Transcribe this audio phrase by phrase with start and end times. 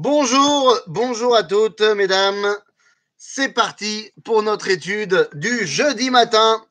[0.00, 2.56] Bonjour, bonjour à toutes, mesdames.
[3.16, 6.64] C'est parti pour notre étude du jeudi matin.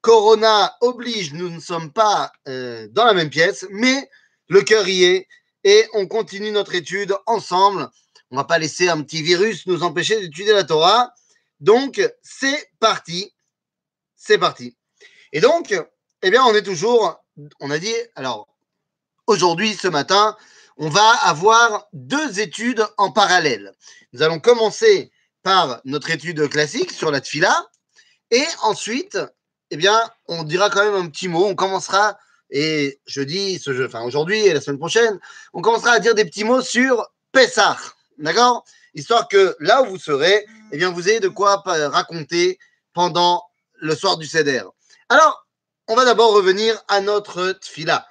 [0.00, 4.08] Corona oblige, nous ne sommes pas euh, dans la même pièce, mais
[4.48, 5.28] le cœur y est
[5.62, 7.90] et on continue notre étude ensemble.
[8.30, 11.12] On va pas laisser un petit virus nous empêcher d'étudier la Torah.
[11.60, 13.34] Donc, c'est parti.
[14.16, 14.74] C'est parti.
[15.34, 15.74] Et donc,
[16.22, 17.22] eh bien, on est toujours,
[17.60, 18.48] on a dit, alors,
[19.26, 20.34] aujourd'hui, ce matin,
[20.80, 23.74] on va avoir deux études en parallèle.
[24.14, 25.12] Nous allons commencer
[25.42, 27.66] par notre étude classique sur la tfila
[28.30, 29.18] et ensuite,
[29.70, 31.44] eh bien, on dira quand même un petit mot.
[31.44, 35.20] On commencera, et jeudi, ce enfin aujourd'hui et la semaine prochaine,
[35.52, 37.76] on commencera à dire des petits mots sur Pessah.
[38.16, 38.64] D'accord?
[38.94, 42.58] Histoire que là où vous serez, eh bien, vous ayez de quoi raconter
[42.94, 43.44] pendant
[43.74, 44.62] le soir du Seder.
[45.10, 45.46] Alors,
[45.88, 48.06] on va d'abord revenir à notre tfila.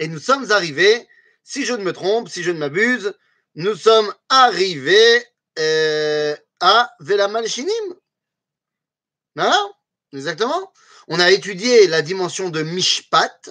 [0.00, 1.06] Et nous sommes arrivés
[1.48, 3.14] si je ne me trompe, si je ne m'abuse,
[3.54, 5.24] nous sommes arrivés
[5.58, 7.94] euh, à Velamalchinim.
[9.34, 9.58] Voilà,
[10.12, 10.74] exactement.
[11.08, 13.48] On a étudié la dimension de Mishpat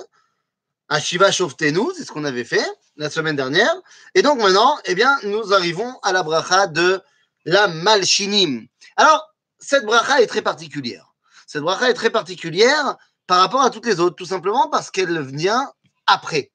[0.89, 2.65] à Shiva Shoftenu, c'est ce qu'on avait fait
[2.97, 3.73] la semaine dernière.
[4.13, 7.01] Et donc maintenant, eh bien, nous arrivons à la bracha de
[7.45, 8.67] la Malchinim.
[8.95, 11.15] Alors, cette bracha est très particulière.
[11.47, 15.19] Cette bracha est très particulière par rapport à toutes les autres, tout simplement parce qu'elle
[15.23, 15.73] vient
[16.05, 16.51] après.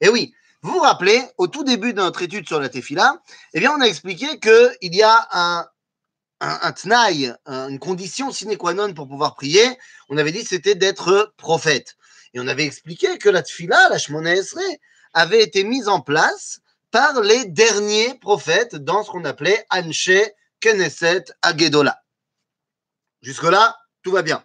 [0.00, 3.60] Et oui, vous vous rappelez, au tout début de notre étude sur la tefila, eh
[3.60, 5.66] bien, on a expliqué qu'il y a un,
[6.40, 9.78] un, tnaï, une condition sine qua non pour pouvoir prier.
[10.08, 11.96] On avait dit c'était d'être prophète.
[12.32, 14.80] Et on avait expliqué que la tefila, la Shmona Esrei,
[15.12, 20.12] avait été mise en place par les derniers prophètes dans ce qu'on appelait Anche
[20.62, 22.00] Knesset Agedola.
[23.20, 24.42] Jusque-là, tout va bien.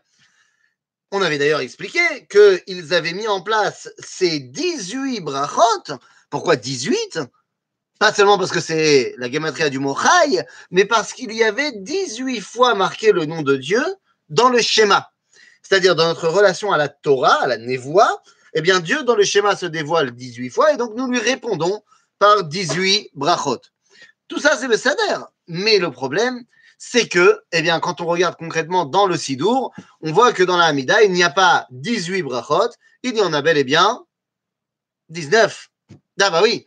[1.12, 5.98] On avait d'ailleurs expliqué qu'ils avaient mis en place ces 18 brachot.
[6.30, 7.20] Pourquoi 18
[8.00, 11.72] Pas seulement parce que c'est la gematria du mot chai, mais parce qu'il y avait
[11.72, 13.84] 18 fois marqué le nom de Dieu
[14.30, 15.12] dans le schéma.
[15.64, 18.22] C'est-à-dire dans notre relation à la Torah, à la névoie,
[18.54, 21.84] eh bien Dieu dans le schéma se dévoile 18 fois et donc nous lui répondons
[22.20, 23.62] par 18 brachot.
[24.28, 25.26] Tout ça c'est le Seder.
[25.48, 26.44] Mais le problème,
[26.80, 30.58] c'est que, eh bien, quand on regarde concrètement dans le Sidour, on voit que dans
[30.58, 32.72] la Hamida, il n'y a pas 18 brachot,
[33.04, 34.04] il y en a bel et bien
[35.10, 35.70] 19.
[36.22, 36.64] Ah bah oui.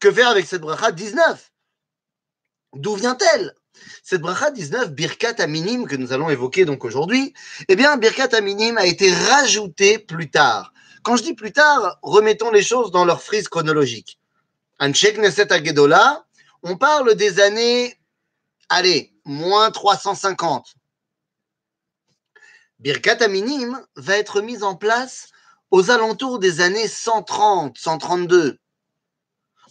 [0.00, 1.50] Que faire avec cette bracha 19
[2.74, 3.54] D'où vient-elle?
[4.02, 7.34] Cette bracha 19, Birkat Aminim, que nous allons évoquer donc aujourd'hui,
[7.68, 10.72] eh bien, Birkat Aminim a été rajoutée plus tard.
[11.02, 14.18] Quand je dis plus tard, remettons les choses dans leur frise chronologique.
[14.78, 16.24] Anshek Neset Agedola,
[16.62, 17.98] on parle des années
[18.68, 20.74] allez, moins 350.
[22.78, 25.28] Birkat Aminim va être mise en place
[25.70, 28.58] aux alentours des années 130, 132.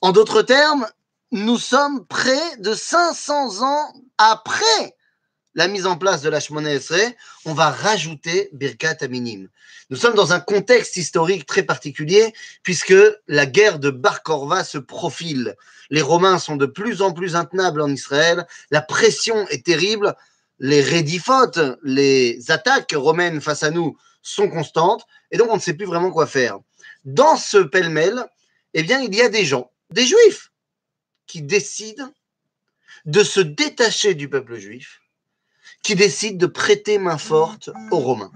[0.01, 0.87] En d'autres termes,
[1.31, 4.95] nous sommes près de 500 ans après
[5.55, 9.47] la mise en place de la Esrei, on va rajouter Birkat Aminim.
[9.89, 12.93] Nous sommes dans un contexte historique très particulier puisque
[13.27, 15.55] la guerre de Bar Korva se profile.
[15.89, 18.47] Les Romains sont de plus en plus intenables en Israël.
[18.69, 20.15] La pression est terrible.
[20.59, 25.73] Les rédifotes, les attaques romaines face à nous sont constantes et donc on ne sait
[25.73, 26.59] plus vraiment quoi faire.
[27.03, 28.25] Dans ce pêle-mêle,
[28.73, 30.51] eh bien, il y a des gens, des juifs,
[31.25, 32.13] qui décident
[33.05, 35.00] de se détacher du peuple juif
[35.83, 38.31] qui décident de prêter main forte aux Romains.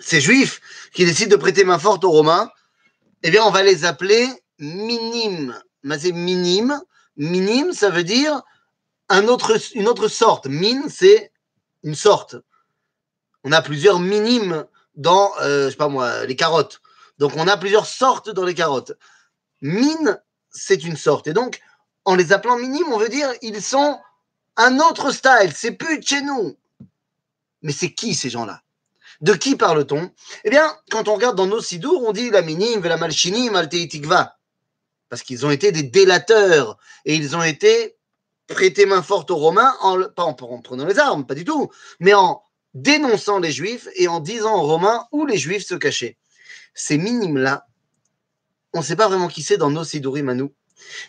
[0.00, 0.60] Ces Juifs
[0.92, 2.50] qui décident de prêter main forte aux Romains,
[3.22, 4.28] eh bien, on va les appeler
[4.58, 5.60] minimes.
[5.82, 6.80] Mais c'est minime.
[7.16, 8.42] Minime, ça veut dire
[9.08, 10.46] un une autre sorte.
[10.46, 11.32] Mine, c'est
[11.82, 12.36] une sorte.
[13.44, 14.66] On a plusieurs minimes
[14.96, 16.80] dans, euh, je sais pas moi, les carottes.
[17.18, 18.92] Donc, on a plusieurs sortes dans les carottes.
[19.60, 21.28] Mine, c'est une sorte.
[21.28, 21.60] Et donc,
[22.04, 23.98] en les appelant minimes, on veut dire ils sont
[24.56, 26.56] un autre style, c'est plus de chez nous.
[27.62, 28.62] Mais c'est qui ces gens-là?
[29.20, 30.10] De qui parle-t-on?
[30.44, 34.36] Eh bien, quand on regarde dans nos sidours, on dit la minim, la malchinim, altéitikva.
[35.08, 37.96] Parce qu'ils ont été des délateurs et ils ont été
[38.46, 39.74] prêtés main forte aux Romains,
[40.14, 41.70] pas en, prenant les armes, pas du tout,
[42.00, 42.42] mais en
[42.74, 46.18] dénonçant les Juifs et en disant aux Romains où les Juifs se cachaient.
[46.74, 47.66] Ces minimes-là,
[48.74, 50.50] on ne sait pas vraiment qui c'est dans nos sidourim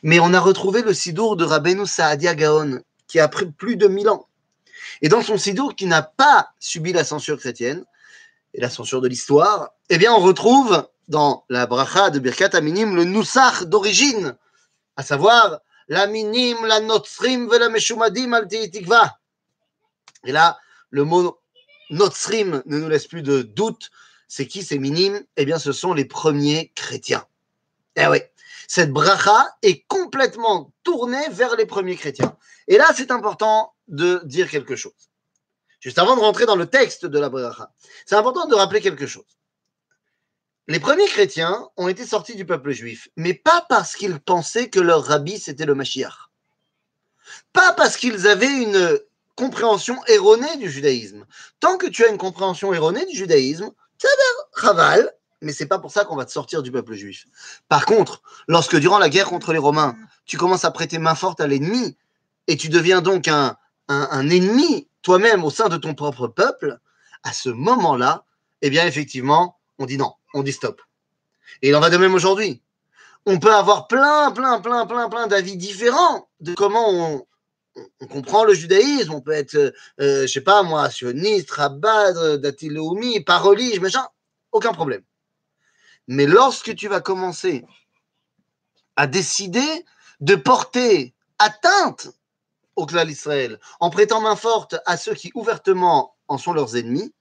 [0.01, 3.87] mais on a retrouvé le sidour de Rabbeinu Saadia Gaon, qui a pris plus de
[3.87, 4.27] 1000 ans.
[5.01, 7.85] Et dans son sidour qui n'a pas subi la censure chrétienne
[8.53, 12.95] et la censure de l'histoire, eh bien, on retrouve dans la bracha de Birkat Aminim
[12.95, 14.35] le Noussach d'origine,
[14.95, 18.47] à savoir la minim, la notsrim, la meshumadim al
[20.25, 20.57] Et là,
[20.89, 21.39] le mot
[21.89, 23.89] notsrim ne nous laisse plus de doute.
[24.27, 27.25] C'est qui ces minimes Eh bien, ce sont les premiers chrétiens.
[27.95, 28.19] Eh oui,
[28.67, 32.37] Cette bracha est complètement tournée vers les premiers chrétiens.
[32.67, 35.09] Et là, c'est important de dire quelque chose.
[35.79, 37.71] Juste avant de rentrer dans le texte de la bracha,
[38.05, 39.37] c'est important de rappeler quelque chose.
[40.67, 44.81] Les premiers chrétiens ont été sortis du peuple juif, mais pas parce qu'ils pensaient que
[44.81, 46.29] leur rabbi c'était le Mashiach.
[47.53, 48.99] Pas parce qu'ils avaient une
[49.35, 51.25] compréhension erronée du judaïsme.
[51.61, 54.09] Tant que tu as une compréhension erronée du judaïsme, ça
[54.53, 57.25] raval, mais c'est pas pour ça qu'on va te sortir du peuple juif.
[57.69, 59.95] Par contre, lorsque durant la guerre contre les Romains,
[60.25, 61.97] tu commences à prêter main forte à l'ennemi
[62.47, 63.55] et tu deviens donc un,
[63.87, 66.79] un, ennemi toi-même au sein de ton propre peuple,
[67.23, 68.25] à ce moment-là,
[68.61, 70.81] eh bien effectivement, on dit non, on dit stop.
[71.61, 72.61] Et il en va de même aujourd'hui.
[73.25, 77.25] On peut avoir plein, plein, plein, plein, plein d'avis différents de comment on,
[77.99, 82.37] on comprend le judaïsme, on peut être, euh, euh, je sais pas moi, sioniste, rabbin,
[82.37, 84.05] datiloumi, parolige, machin,
[84.51, 85.03] aucun problème.
[86.07, 87.65] Mais lorsque tu vas commencer
[88.95, 89.85] à décider
[90.19, 92.09] de porter atteinte
[92.75, 97.13] au clan d'Israël en prêtant main forte à ceux qui ouvertement en sont leurs ennemis,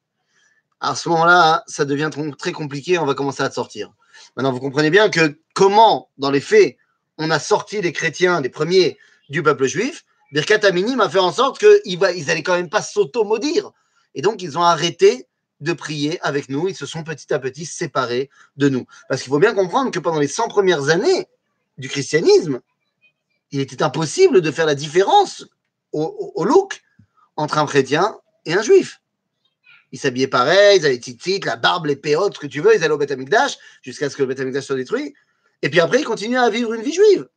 [0.80, 3.92] à ce moment-là, ça devient très compliqué, on va commencer à te sortir.
[4.36, 6.76] Maintenant, vous comprenez bien que comment, dans les faits,
[7.18, 8.98] on a sorti les chrétiens, les premiers
[9.28, 13.70] du peuple juif, Birkat Aminim a fait en sorte qu'ils n'allaient quand même pas s'auto-maudire.
[14.14, 15.28] Et donc, ils ont arrêté
[15.61, 16.69] de prier avec nous.
[16.69, 18.87] Ils se sont petit à petit séparés de nous.
[19.08, 21.26] Parce qu'il faut bien comprendre que pendant les 100 premières années
[21.79, 22.61] du christianisme,
[23.53, 25.47] il était impossible de faire la différence
[25.93, 26.82] au, look
[27.37, 29.00] entre un chrétien et un juif.
[29.93, 32.82] Ils s'habillaient pareil, ils avaient les la barbe, les péotes, ce que tu veux, ils
[32.82, 33.14] allaient au Beth
[33.82, 35.14] jusqu'à ce que le Beth soit détruit.
[35.62, 37.29] Et puis après, ils continuaient à vivre une vie juive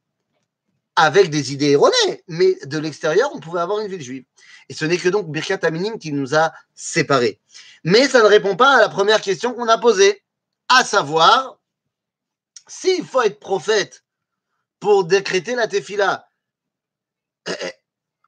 [0.99, 4.23] avec des idées erronées, mais de l'extérieur, on pouvait avoir une ville juive.
[4.67, 7.39] Et ce n'est que donc Birkat Aminim qui nous a séparés.
[7.83, 10.21] Mais ça ne répond pas à la première question qu'on a posée,
[10.67, 11.57] à savoir,
[12.67, 14.03] s'il faut être prophète
[14.79, 16.27] pour décréter la tefila,
[17.47, 17.71] eh, eh,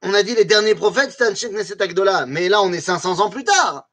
[0.02, 3.20] on a dit les derniers prophètes, c'était un Knesset Agdola, mais là on est 500
[3.20, 3.88] ans plus tard.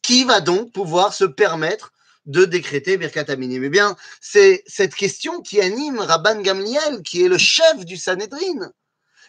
[0.00, 1.92] Qui va donc pouvoir se permettre
[2.26, 7.28] de décréter Birkat Aminim Eh bien, c'est cette question qui anime Rabban Gamliel, qui est
[7.28, 8.72] le chef du Sanhedrin.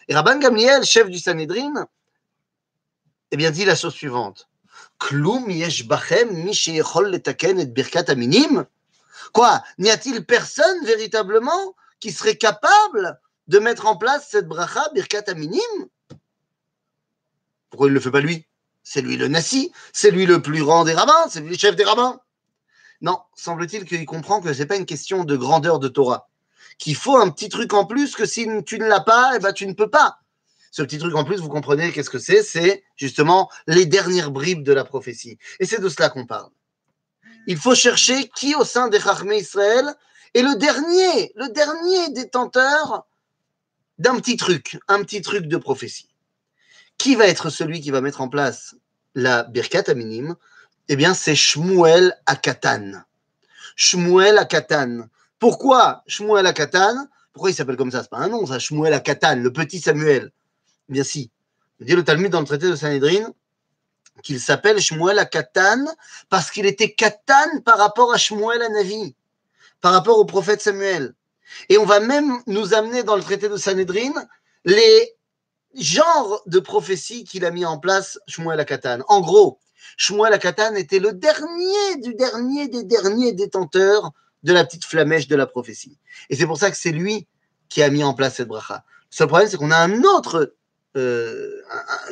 [0.08, 1.88] Et Rabban Gamliel, chef du Sanhedrin,
[3.30, 4.48] eh bien, dit la chose suivante.
[5.10, 5.14] Et
[9.32, 9.62] Quoi?
[9.78, 15.88] N'y a-t-il personne véritablement qui serait capable de mettre en place cette bracha birkat aminim?
[17.70, 18.46] Pourquoi il ne le fait pas lui?
[18.84, 21.74] C'est lui le nasi, c'est lui le plus grand des rabbins, c'est lui le chef
[21.74, 22.20] des rabbins.
[23.04, 26.30] Non, semble-t-il qu'il comprend que ce n'est pas une question de grandeur de Torah.
[26.78, 29.52] Qu'il faut un petit truc en plus que si tu ne l'as pas, eh ben,
[29.52, 30.20] tu ne peux pas.
[30.70, 32.42] Ce petit truc en plus, vous comprenez qu'est-ce que c'est?
[32.42, 35.36] C'est justement les dernières bribes de la prophétie.
[35.60, 36.48] Et c'est de cela qu'on parle.
[37.46, 39.94] Il faut chercher qui au sein des Chachmé Israël
[40.32, 43.06] est le dernier, le dernier détenteur
[43.98, 46.08] d'un petit truc, un petit truc de prophétie.
[46.96, 48.76] Qui va être celui qui va mettre en place
[49.14, 50.38] la Birkat Aminim
[50.88, 53.02] eh bien, c'est Shmuel Akatan.
[53.76, 55.08] Shmuel Akatan.
[55.38, 58.02] Pourquoi Shmuel Akatan Pourquoi il s'appelle comme ça?
[58.02, 60.30] C'est pas un nom, ça, Shmuel Akatan, le petit Samuel.
[60.88, 61.30] Eh bien, si.
[61.80, 63.32] Il dit le Talmud dans le traité de Sanhedrin
[64.22, 65.86] qu'il s'appelle Shmuel Akatan
[66.28, 69.14] parce qu'il était Katan par rapport à Shmuel Anavi,
[69.80, 71.14] par rapport au prophète Samuel.
[71.68, 74.12] Et on va même nous amener dans le traité de Sanhedrin
[74.64, 75.14] les
[75.74, 79.00] genres de prophéties qu'il a mis en place Shmuel Akatan.
[79.08, 79.58] En gros,
[79.96, 84.12] Shmuel Akatan était le dernier du dernier des derniers détenteurs
[84.42, 85.98] de la petite flamèche de la prophétie.
[86.30, 87.26] Et c'est pour ça que c'est lui
[87.68, 88.84] qui a mis en place cette bracha.
[89.10, 90.54] Le seul problème, c'est qu'on a un autre,
[90.96, 91.62] euh,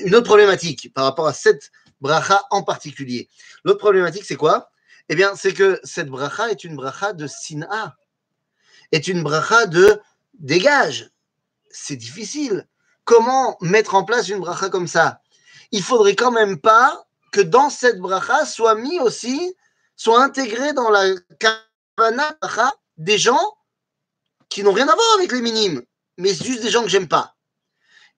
[0.00, 3.28] une autre problématique par rapport à cette bracha en particulier.
[3.64, 4.70] L'autre problématique, c'est quoi?
[5.08, 7.96] Eh bien, c'est que cette bracha est une bracha de sina,
[8.92, 10.00] est une bracha de
[10.34, 11.10] dégage.
[11.70, 12.66] C'est difficile.
[13.04, 15.20] Comment mettre en place une bracha comme ça?
[15.70, 19.54] Il faudrait quand même pas que dans cette bracha soit mis aussi,
[19.96, 22.36] soit intégré dans la kavana
[22.98, 23.56] des gens
[24.48, 25.82] qui n'ont rien à voir avec les minimes,
[26.18, 27.34] mais juste des gens que j'aime pas.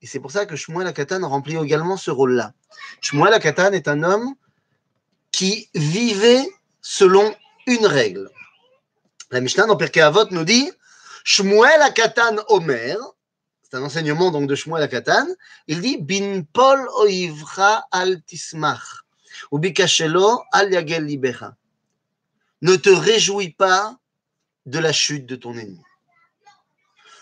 [0.01, 2.53] Et c'est pour ça que Shmuel Akatan remplit également ce rôle-là.
[3.01, 4.35] Shmuel Akatan est un homme
[5.31, 6.47] qui vivait
[6.81, 7.33] selon
[7.65, 8.29] une règle.
[9.31, 10.69] La Mishnah dans Pirkei Avot nous dit
[11.23, 12.97] Shmuel Akatan Omer,
[13.63, 15.25] c'est un enseignement donc de Shmuel Akatan,
[15.67, 19.04] il dit Bin Pol oivra al tismach.
[22.61, 23.97] Ne te réjouis pas
[24.65, 25.81] de la chute de ton ennemi.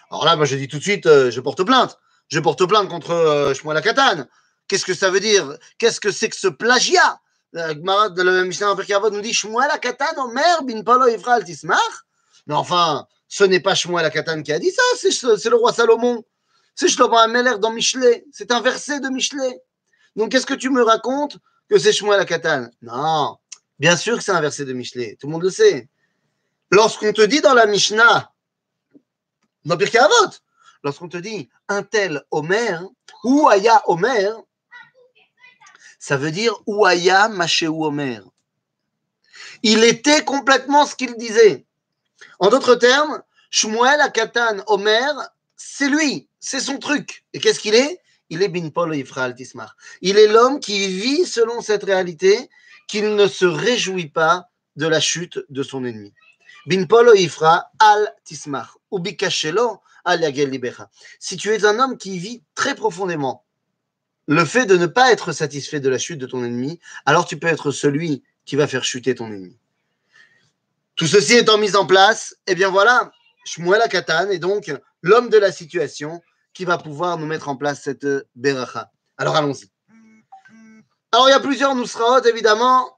[0.09, 1.97] Alors là, moi, je dis tout de suite, euh, je porte plainte.
[2.29, 4.25] Je porte plainte contre euh, Shmuel Akatan.
[4.67, 5.57] Qu'est-ce que ça veut dire?
[5.77, 7.19] Qu'est-ce que c'est que ce plagiat?
[7.51, 8.75] La la Mishnah
[9.11, 11.79] nous dit Shmuel Akatan, Omer bin Polo Ifra Tismach.
[12.47, 16.23] Mais enfin, ce n'est pas Shmuel Akatan qui a dit ça, c'est le roi Salomon.
[16.75, 18.25] C'est Shlomo Ameler dans Michelet.
[18.31, 19.61] C'est un verset de Michelet.
[20.15, 21.37] Donc, qu'est-ce que tu me racontes?
[21.69, 23.37] Que c'est Shmuel Akatan Non,
[23.79, 25.17] bien sûr que c'est un verset de Michelet.
[25.19, 25.89] Tout le monde le sait.
[26.71, 28.31] Lorsqu'on te dit dans la Mishnah,
[29.65, 30.33] dans Pirkei Avot,
[30.83, 32.83] lorsqu'on te dit un tel Omer,
[33.23, 34.35] ou Aya Omer,
[35.99, 38.23] ça veut dire Ouaya Machéou Omer.
[39.61, 41.65] Il était complètement ce qu'il disait.
[42.39, 47.23] En d'autres termes, Shmuel Akatan Omer, c'est lui, c'est son truc.
[47.31, 48.01] Et qu'est-ce qu'il est?
[48.29, 48.51] Il est.
[50.01, 52.49] Il est l'homme qui vit selon cette réalité,
[52.87, 56.13] qu'il ne se réjouit pas de la chute de son ennemi.
[56.65, 58.77] Bin Paul Ifra Al Tismar.
[58.91, 60.89] Ubikashelo Al Yagel Libecha.
[61.19, 63.43] Si tu es un homme qui vit très profondément
[64.27, 67.37] le fait de ne pas être satisfait de la chute de ton ennemi, alors tu
[67.37, 69.57] peux être celui qui va faire chuter ton ennemi.
[70.95, 73.11] Tout ceci étant mis en place, eh bien voilà,
[73.45, 76.21] Shmuel Akatan est donc l'homme de la situation
[76.53, 78.91] qui va pouvoir nous mettre en place cette beracha.
[79.17, 79.69] Alors allons-y.
[81.11, 82.97] Alors il y a plusieurs nusraot, évidemment.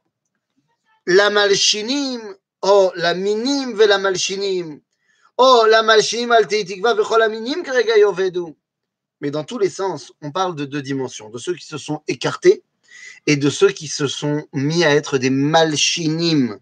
[1.06, 2.22] La malchinim,
[2.62, 4.80] oh la minim ve la malchinim.
[5.38, 8.56] Oh la malchinim al teitikva vechol la minim kerega yovedu.
[9.22, 12.02] Mais dans tous les sens, on parle de deux dimensions, de ceux qui se sont
[12.08, 12.64] écartés
[13.28, 16.60] et de ceux qui se sont mis à être des malchinim.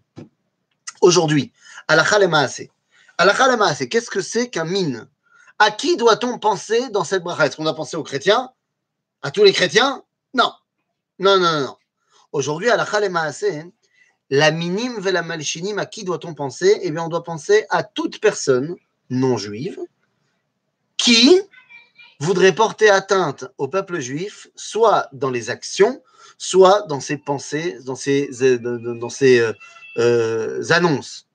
[1.00, 1.52] Aujourd'hui,
[1.88, 2.68] à la Khalemaase.
[3.18, 5.08] À la Khalemaase, qu'est-ce que c'est qu'un mine
[5.58, 8.50] À qui doit-on penser dans cette bracha Est-ce qu'on doit penser aux chrétiens?
[9.22, 10.02] À tous les chrétiens?
[10.34, 10.52] Non.
[11.18, 11.76] Non, non, non.
[12.32, 13.46] Aujourd'hui, à la Khalemaase,
[14.30, 15.22] la minime ve la
[15.80, 16.80] à qui doit-on penser?
[16.82, 18.74] Eh bien, on doit penser à toute personne
[19.10, 19.78] non juive
[20.96, 21.40] qui
[22.20, 26.02] voudrait porter atteinte au peuple juif, soit dans les actions,
[26.38, 29.52] soit dans ses pensées, dans ses, dans ses euh,
[29.98, 31.28] euh, annonces.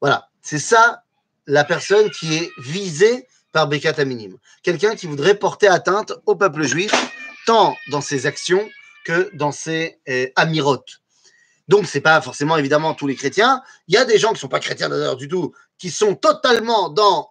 [0.00, 1.04] Voilà, c'est ça
[1.46, 4.36] la personne qui est visée par Bekat Minim.
[4.64, 6.92] Quelqu'un qui voudrait porter atteinte au peuple juif,
[7.46, 8.68] tant dans ses actions
[9.06, 11.00] que dans ses euh, amirotes.
[11.68, 13.62] Donc, ce n'est pas forcément évidemment tous les chrétiens.
[13.86, 16.16] Il y a des gens qui ne sont pas chrétiens d'ailleurs du tout, qui sont
[16.16, 17.30] totalement dans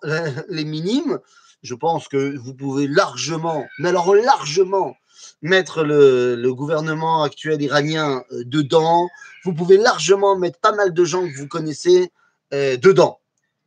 [0.49, 1.19] les minimes.
[1.61, 4.95] Je pense que vous pouvez largement, mais alors largement,
[5.41, 9.09] mettre le, gouvernement actuel iranien euh, dedans.
[9.43, 12.11] Vous pouvez largement mettre pas mal de gens que vous connaissez
[12.53, 13.19] euh, dedans.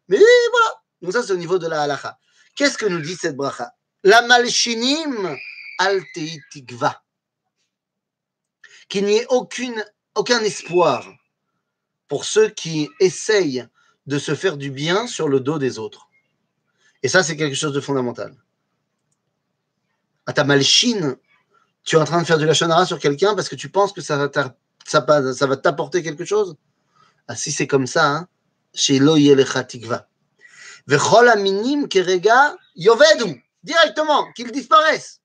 [0.08, 0.82] Mais voilà.
[1.02, 2.18] Donc ça, c'est au niveau de la halacha.
[2.56, 3.70] Qu'est-ce que nous dit cette bracha?
[4.02, 5.36] La malchinim
[5.78, 7.02] alteitikva.
[8.88, 11.06] Qu'il n'y ait aucun espoir
[12.08, 13.66] pour ceux qui essayent
[14.06, 16.08] de se faire du bien sur le dos des autres.
[17.02, 18.34] Et ça, c'est quelque chose de fondamental.
[20.24, 21.16] À ta malchine,
[21.84, 24.00] tu es en train de faire du lachonara sur quelqu'un parce que tu penses que
[24.00, 26.56] ça va, t'apporter quelque chose?
[27.28, 28.28] Ah, Si c'est comme ça, hein,
[28.72, 28.98] chez
[29.68, 30.08] tikva.
[30.86, 33.42] Vechol aminim kerega yovedu.
[33.62, 35.20] Directement, qu'ils disparaissent.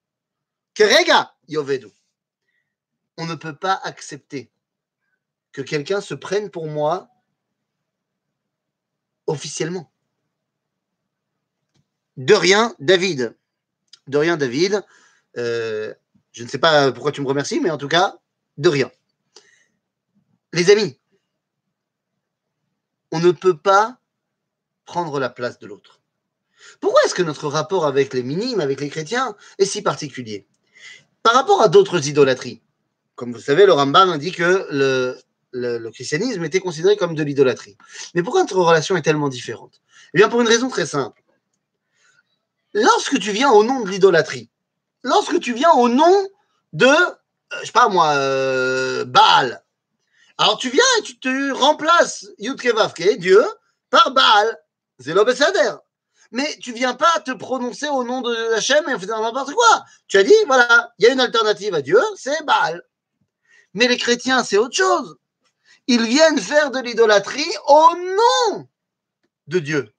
[0.73, 1.87] Kerega yovedu.
[3.17, 4.51] On ne peut pas accepter
[5.51, 7.09] que quelqu'un se prenne pour moi
[9.27, 9.91] officiellement.
[12.17, 13.35] De rien, David.
[14.07, 14.83] De rien, David.
[15.37, 15.93] Euh,
[16.31, 18.17] je ne sais pas pourquoi tu me remercies, mais en tout cas,
[18.57, 18.91] de rien.
[20.53, 20.99] Les amis,
[23.11, 24.00] on ne peut pas
[24.85, 26.01] prendre la place de l'autre.
[26.79, 30.47] Pourquoi est-ce que notre rapport avec les minimes, avec les chrétiens, est si particulier?
[31.23, 32.61] Par rapport à d'autres idolâtries,
[33.15, 35.17] comme vous savez, le Rambam dit que le,
[35.51, 37.77] le, christianisme était considéré comme de l'idolâtrie.
[38.15, 39.81] Mais pourquoi notre relation est tellement différente?
[40.13, 41.21] Eh bien, pour une raison très simple.
[42.73, 44.49] Lorsque tu viens au nom de l'idolâtrie,
[45.03, 46.27] lorsque tu viens au nom
[46.73, 47.15] de, euh,
[47.61, 49.63] je sais pas moi, euh, Baal.
[50.37, 52.73] Alors tu viens et tu te remplaces Yudke
[53.19, 53.43] Dieu,
[53.89, 54.57] par Baal.
[55.01, 55.79] C'est l'obécédaire.
[56.31, 59.83] Mais tu viens pas te prononcer au nom de Hachem et faire n'importe quoi.
[60.07, 62.81] Tu as dit, voilà, il y a une alternative à Dieu, c'est Baal.
[63.73, 65.17] Mais les chrétiens, c'est autre chose.
[65.87, 68.67] Ils viennent faire de l'idolâtrie au nom
[69.47, 69.93] de Dieu.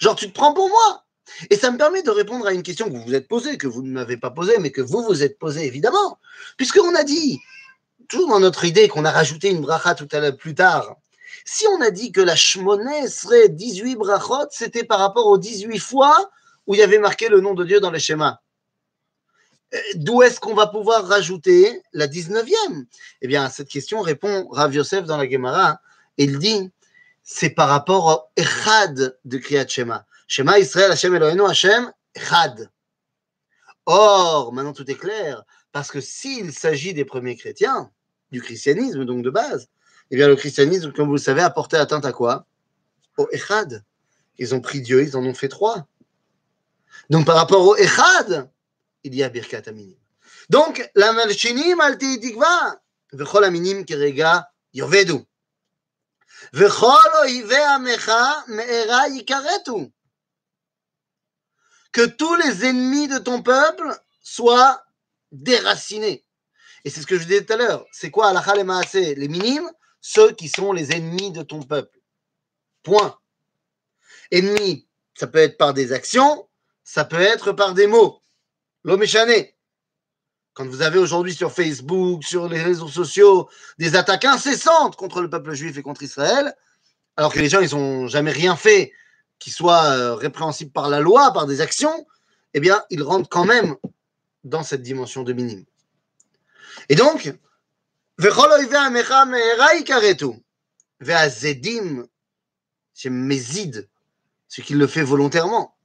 [0.00, 1.04] Genre, tu te prends pour moi.
[1.50, 3.66] Et ça me permet de répondre à une question que vous vous êtes posée, que
[3.66, 6.18] vous ne m'avez pas posée, mais que vous vous êtes posée évidemment.
[6.56, 7.40] Puisqu'on a dit,
[8.08, 10.96] toujours dans notre idée qu'on a rajouté une bracha tout à l'heure plus tard,
[11.44, 15.78] si on a dit que la shmoné serait 18 brachot, c'était par rapport aux 18
[15.78, 16.30] fois
[16.66, 18.38] où il y avait marqué le nom de Dieu dans les schémas.
[19.74, 22.86] Euh, d'où est-ce qu'on va pouvoir rajouter la 19e
[23.20, 25.80] Eh bien, à cette question répond Rav Yosef dans la Gemara.
[26.16, 26.70] Il dit,
[27.22, 30.06] c'est par rapport au Echad de Kriyat Shema.
[30.28, 32.70] Shema Israël, Hashem Elohenu, Hashem Echad.
[33.86, 37.90] Or, maintenant tout est clair, parce que s'il s'agit des premiers chrétiens,
[38.30, 39.68] du christianisme donc de base,
[40.10, 42.46] eh bien le christianisme, comme vous le savez, a porté atteinte à quoi?
[43.16, 43.84] Au Echad.
[44.38, 45.86] ils ont pris Dieu, ils en ont fait trois.
[47.10, 48.50] Donc par rapport au Echad,
[49.04, 49.96] il y a Birkat Aminim.
[50.50, 52.80] Donc, la Malchinim al tikva,
[53.12, 55.24] v'chol aminim kerega yovedu.
[56.52, 59.92] V'chol oive amecha me'era yikaretu.
[61.92, 64.82] Que tous les ennemis de ton peuple soient
[65.32, 66.24] déracinés.
[66.84, 67.86] Et c'est ce que je disais tout à l'heure.
[67.92, 68.58] C'est quoi Alachal
[68.94, 69.70] et Les minimes,
[70.06, 71.98] ceux qui sont les ennemis de ton peuple.
[72.82, 73.18] Point.
[74.30, 76.46] Ennemi, ça peut être par des actions,
[76.84, 78.20] ça peut être par des mots.
[78.84, 79.02] L'homme
[80.52, 85.30] Quand vous avez aujourd'hui sur Facebook, sur les réseaux sociaux, des attaques incessantes contre le
[85.30, 86.54] peuple juif et contre Israël,
[87.16, 88.92] alors que les gens, ils n'ont jamais rien fait
[89.38, 92.06] qui soit euh, répréhensible par la loi, par des actions,
[92.52, 93.74] eh bien, ils rentrent quand même
[94.44, 95.64] dans cette dimension de minime.
[96.90, 97.34] Et donc,
[102.93, 103.11] c'est
[104.47, 105.75] ce qu'il le fait volontairement.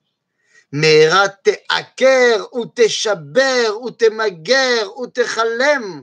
[0.72, 6.02] מהרה תעקר ותשבר ותמגר ותכלם.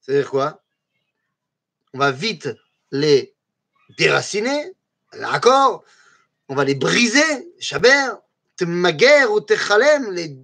[0.00, 0.62] C'est-à-dire quoi
[1.94, 2.48] On va vite
[2.90, 3.34] les
[3.96, 4.72] déraciner,
[5.12, 5.84] d'accord
[6.48, 8.08] On va les briser, chaber,
[8.56, 10.36] temager ou techalem, les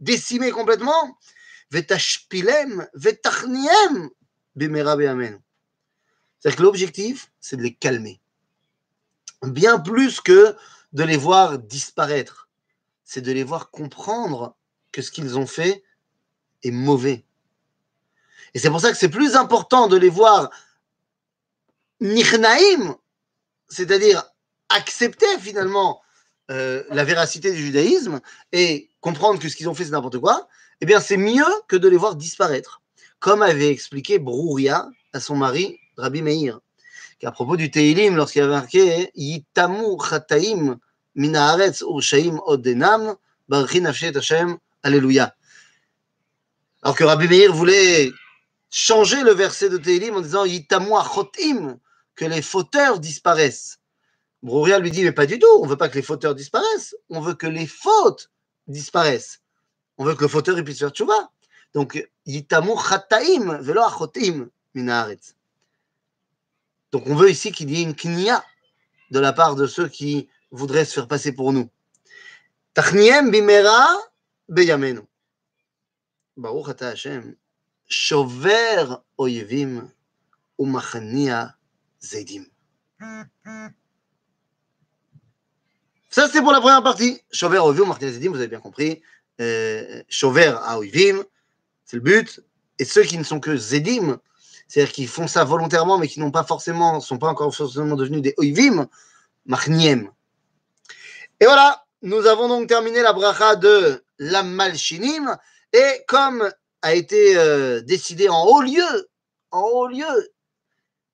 [0.00, 1.18] décimer complètement,
[1.71, 4.09] vetashpilem, vetachniem,
[4.55, 5.39] bimera beamen.
[6.39, 8.19] C'est-à-dire que l'objectif, c'est de les calmer.
[9.43, 10.55] Bien plus que
[10.93, 12.49] de les voir disparaître,
[13.03, 14.55] c'est de les voir comprendre
[14.91, 15.83] que ce qu'ils ont fait
[16.63, 17.23] est mauvais.
[18.53, 20.49] Et c'est pour ça que c'est plus important de les voir
[22.01, 22.95] nichnaïm,
[23.67, 24.23] c'est-à-dire
[24.69, 26.01] accepter finalement
[26.49, 28.21] euh, la véracité du judaïsme
[28.51, 30.47] et comprendre que ce qu'ils ont fait c'est n'importe quoi,
[30.81, 32.81] eh bien c'est mieux que de les voir disparaître.
[33.19, 36.59] Comme avait expliqué Brouria à son mari, Rabbi Meir
[37.19, 40.79] qu'à propos du Teilim, lorsqu'il avait marqué Yitamu chataim
[41.15, 43.15] minaretz urshaim odenam,
[43.47, 45.35] barchi nafshet Hashem, Alléluia.
[46.81, 48.11] Alors que Rabbi Meir voulait
[48.69, 51.77] changer le verset de Teilim en disant Yitamu achotim,
[52.15, 53.79] que les fauteurs disparaissent.
[54.41, 56.95] Brouria lui dit Mais pas du tout, on ne veut pas que les fauteurs disparaissent,
[57.09, 58.31] on veut que les fautes
[58.67, 59.41] disparaissent.
[59.99, 61.29] On veut que le fauteur puisse faire tchouva.
[61.73, 65.35] Donc, Yitamu chataim, velo achotim, minaretz.
[66.91, 68.43] Donc on veut ici qu'il y ait une knia
[69.11, 71.69] de la part de ceux qui voudraient se faire passer pour nous.
[72.73, 73.95] Tachniem bimera
[74.47, 75.01] beyamenu.
[76.37, 77.35] Baruch ata Hashem,
[77.87, 79.89] shover oyevim
[80.57, 81.55] umachania
[82.01, 82.45] zedim.
[86.09, 87.21] Ça, c'est pour la première partie.
[87.31, 89.01] Shover oyevim umachania zedim, vous avez bien compris.
[89.39, 91.23] Euh, shover à oyevim,
[91.85, 92.41] c'est le but.
[92.77, 94.19] Et ceux qui ne sont que zedim,
[94.67, 98.21] c'est-à-dire qu'ils font ça volontairement, mais qui n'ont pas forcément, sont pas encore forcément devenus
[98.21, 98.87] des oivim,
[99.45, 100.09] machniem.
[101.39, 105.37] Et voilà, nous avons donc terminé la bracha de la malchinim,
[105.73, 109.09] et comme a été euh, décidé en haut lieu,
[109.51, 110.31] en haut lieu,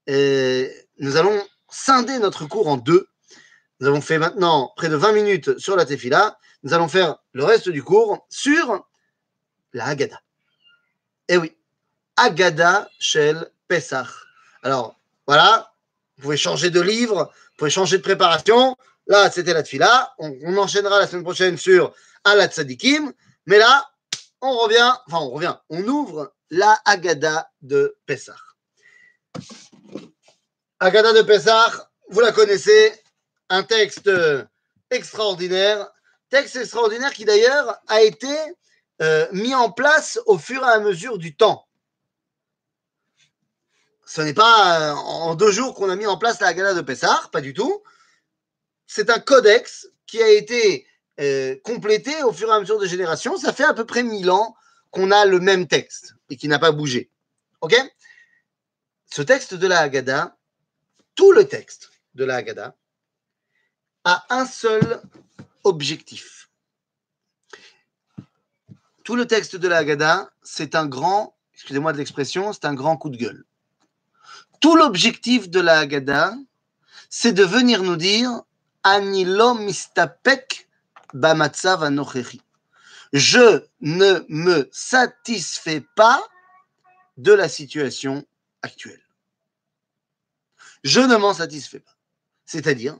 [0.10, 0.68] euh,
[1.00, 3.08] nous allons scinder notre cours en deux.
[3.80, 6.38] Nous avons fait maintenant près de 20 minutes sur la tefila.
[6.66, 8.88] Nous allons faire le reste du cours sur
[9.72, 10.20] la Haggadah.
[11.28, 11.56] Eh oui,
[12.18, 14.08] Agada Shel Pesach.
[14.64, 15.72] Alors, voilà,
[16.18, 18.76] vous pouvez changer de livre, vous pouvez changer de préparation.
[19.06, 20.16] Là, c'était la tfila.
[20.18, 23.14] On, enchaînera la semaine prochaine sur Alat Tzadikim.
[23.46, 23.88] Mais là,
[24.42, 28.40] on revient, enfin, on revient, on ouvre la Agada de Pesach.
[30.80, 31.74] Agada de Pesach,
[32.10, 32.92] vous la connaissez,
[33.50, 34.10] un texte
[34.90, 35.92] extraordinaire,
[36.36, 38.36] texte extraordinaire qui d'ailleurs a été
[39.02, 41.66] euh, mis en place au fur et à mesure du temps
[44.06, 46.82] ce n'est pas euh, en deux jours qu'on a mis en place la Haggadah de
[46.82, 47.84] Pessah, pas du tout.
[48.88, 50.88] C'est un codex qui a été
[51.20, 53.38] euh, complété au fur et à mesure des générations.
[53.38, 54.56] Ça fait à peu près mille ans
[54.92, 57.10] qu'on a le même texte et qui n'a pas bougé.
[57.62, 57.76] OK?
[59.12, 60.38] Ce texte de la Haggadah,
[61.16, 62.76] tout le texte de la Haggadah,
[64.04, 65.02] a un seul
[65.66, 66.50] objectif.
[69.04, 72.98] Tout le texte de la Haggadah, c'est un grand, excusez-moi de l'expression, c'est un grand
[72.98, 73.44] coup de gueule.
[74.62, 76.34] Tout l'objectif de la Haggadah,
[77.10, 78.42] c'est de venir nous dire
[78.84, 80.68] Anilo mistapek.
[83.14, 86.22] Je ne me satisfais pas
[87.18, 88.26] de la situation
[88.62, 89.02] actuelle.
[90.84, 91.96] Je ne m'en satisfais pas.
[92.46, 93.00] C'est-à-dire,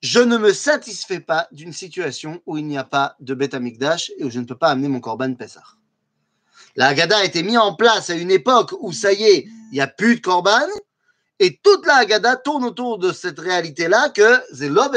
[0.00, 4.10] je ne me satisfais pas d'une situation où il n'y a pas de Beth Amikdash
[4.16, 5.62] et où je ne peux pas amener mon Korban Pessah.
[6.76, 9.74] La Haggadah a été mise en place à une époque où ça y est, il
[9.74, 10.68] n'y a plus de Korban,
[11.38, 14.96] Et toute la Haggadah tourne autour de cette réalité-là que c'est l'homme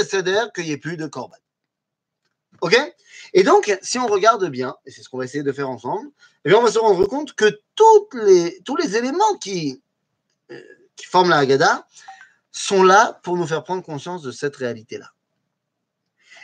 [0.53, 1.37] qu'il n'y ait plus de korban.
[2.61, 2.77] OK?
[3.33, 6.09] Et donc, si on regarde bien, et c'est ce qu'on va essayer de faire ensemble,
[6.45, 9.81] eh on va se rendre compte que tous les éléments qui,
[10.51, 10.61] euh,
[10.95, 11.87] qui forment la Haggadah
[12.53, 15.11] sont là pour nous faire prendre conscience de cette réalité-là.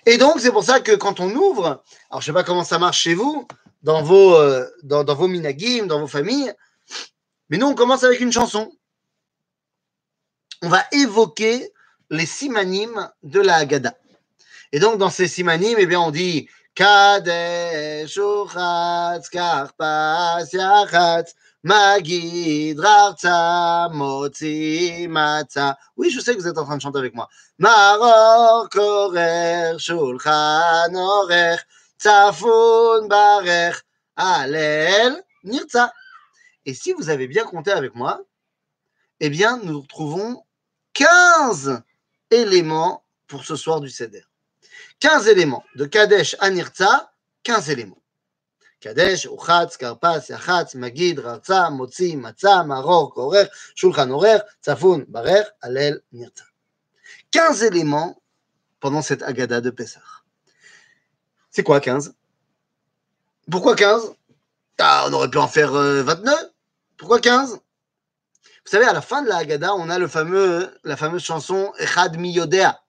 [0.06, 2.64] Et donc, c'est pour ça que quand on ouvre, alors je ne sais pas comment
[2.64, 3.48] ça marche chez vous,
[3.84, 6.52] dans vos, euh, dans, vos minagim, dans vos familles,
[7.50, 8.72] mais nous, on commence avec une chanson.
[10.62, 11.72] On va évoquer
[12.10, 13.96] les simanim de la Haggadah.
[14.72, 18.20] Et donc, dans ces simanim, eh bien, on dit Kadesh,
[20.54, 25.78] Yachatz, Magid, Rarza, Motzi, Matza.
[25.98, 27.28] Oui, je sais que vous êtes en train de chanter avec moi.
[27.58, 31.58] Maror, Korer, Shulchan, Orer,
[32.00, 33.74] Tzafun, Barer,
[34.16, 35.92] Alel, Nirza.
[36.66, 38.22] Et si vous avez bien compté avec moi,
[39.20, 40.42] eh bien, nous retrouvons
[40.94, 41.82] 15
[42.32, 44.24] éléments pour ce soir du Seder.
[45.02, 45.66] 15 éléments.
[45.76, 47.12] De Kadesh à Nirza,
[47.44, 48.02] 15 éléments.
[48.80, 56.02] Kadesh, Uchatz, Karpas, Yachatz, Magid, Rarza, Motzi, Matza, Maror, Korer, Shulchan Orer, Tzafun, Barer, Alel,
[56.14, 56.46] Nirza.
[57.32, 58.22] 15 éléments
[58.80, 60.02] pendant cette Agada de Pessah.
[61.52, 62.16] C'est quoi 15
[63.52, 64.14] Pourquoi 15
[64.80, 66.34] ah, On aurait pu en faire 29.
[66.34, 66.48] Euh,
[66.98, 67.60] Pourquoi 15 Vous
[68.66, 72.18] savez, à la fin de la Haggadah, on a le fameux, la fameuse chanson Echad
[72.18, 72.82] Miyodea.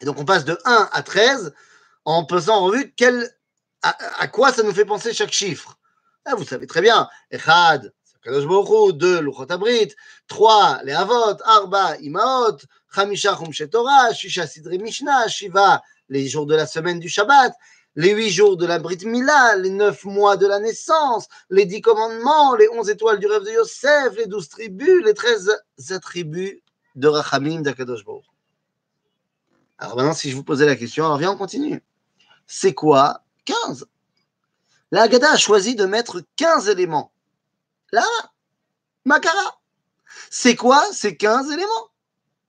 [0.00, 1.52] Et donc on passe de 1 à 13
[2.06, 3.30] en passant en revue quel,
[3.82, 5.78] à, quoi ça nous fait penser chaque chiffre?
[6.24, 9.94] Ah, vous savez très bien, Echad, Kadosh Baruch 2, Luchot Abrit,
[10.28, 12.58] 3, les Avot, Arba, Imaot,
[12.94, 17.54] Chamisha Chumshe Torah, Shisha Sidri Mishnah, Shiva, les jours de la semaine du Shabbat,
[17.96, 21.80] les 8 jours de la Brit Mila, les 9 mois de la naissance, les 10
[21.80, 25.50] commandements, les 11 étoiles du rêve de Yosef, les 12 tribus, les 13
[25.90, 26.62] attributs
[26.94, 28.24] de Rachamim d'Akadosh Baruch.
[29.78, 31.82] Alors maintenant, si je vous posais la question, alors viens, on continue.
[32.46, 33.86] C'est quoi 15
[34.90, 37.12] La Haggadah a choisi de mettre 15 éléments.
[37.92, 38.06] Là,
[39.04, 39.60] Makara.
[40.30, 41.90] C'est quoi ces 15 éléments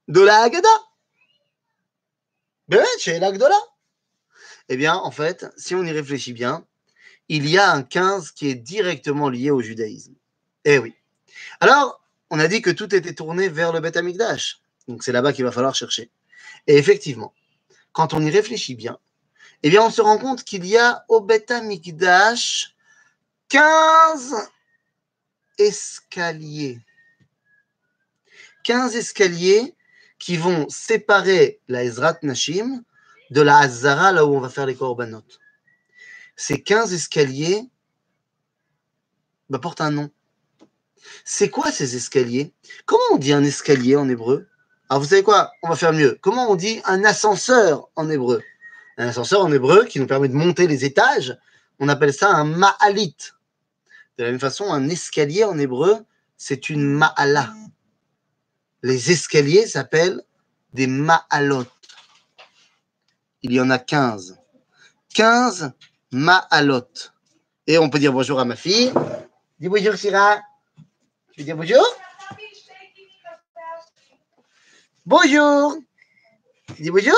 [0.07, 0.67] de la Haggadah?
[2.67, 2.85] Ben
[3.19, 3.59] l'Agdola.
[4.69, 6.65] Eh bien, en fait, si on y réfléchit bien,
[7.27, 10.15] il y a un 15 qui est directement lié au judaïsme.
[10.63, 10.95] Eh oui.
[11.59, 14.61] Alors, on a dit que tout était tourné vers le Beth Amikdash.
[14.87, 16.11] Donc c'est là-bas qu'il va falloir chercher.
[16.67, 17.33] Et effectivement,
[17.91, 18.97] quand on y réfléchit bien,
[19.63, 22.75] eh bien, on se rend compte qu'il y a au Beth Amikdash
[23.49, 24.35] 15
[25.57, 26.79] escaliers.
[28.63, 29.75] 15 escaliers
[30.19, 32.83] qui vont séparer la Ezrat Nashim
[33.29, 35.23] de la Hazara, là où on va faire les korbanot.
[36.35, 37.69] Ces 15 escaliers
[39.57, 40.09] portent un nom.
[41.25, 42.53] C'est quoi ces escaliers?
[42.85, 44.47] Comment on dit un escalier en hébreu?
[44.89, 45.51] Alors vous savez quoi?
[45.63, 46.17] On va faire mieux.
[46.21, 48.41] Comment on dit un ascenseur en hébreu?
[49.01, 51.35] Un ascenseur en hébreu qui nous permet de monter les étages,
[51.79, 53.15] on appelle ça un ma'alit.
[54.19, 56.05] De la même façon, un escalier en hébreu,
[56.37, 57.51] c'est une ma'ala.
[58.83, 60.21] Les escaliers s'appellent
[60.73, 61.65] des ma'alot.
[63.41, 64.37] Il y en a 15.
[65.15, 65.71] 15
[66.11, 66.87] ma'alot.
[67.65, 68.93] Et on peut dire bonjour à ma fille.
[69.59, 70.41] Dis bonjour, Syrah.
[71.33, 71.83] Tu veux dire bonjour?
[75.07, 75.77] Bonjour.
[76.77, 77.17] Dis bonjour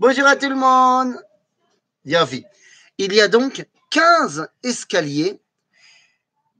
[0.00, 1.16] Bonjour à tout le monde.
[2.04, 2.44] Yavi.
[2.98, 5.40] Il y a donc 15 escaliers,